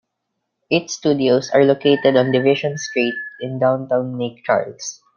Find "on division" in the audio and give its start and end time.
2.17-2.75